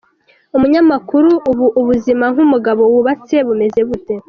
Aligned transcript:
Umunyamakuru: 0.55 1.31
Ubu 1.51 1.65
ubuzima 1.81 2.25
nk’umugabo 2.33 2.81
wubatse 2.91 3.35
bumeze 3.47 3.81
bute?. 3.89 4.15